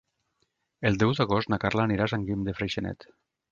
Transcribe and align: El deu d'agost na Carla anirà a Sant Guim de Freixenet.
El 0.91 0.97
deu 1.03 1.13
d'agost 1.19 1.53
na 1.55 1.61
Carla 1.65 1.87
anirà 1.91 2.09
a 2.09 2.13
Sant 2.17 2.27
Guim 2.31 2.49
de 2.51 2.59
Freixenet. 2.63 3.11